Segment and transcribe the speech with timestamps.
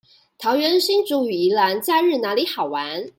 [0.39, 3.07] 桃園新竹與宜蘭假日哪裡好玩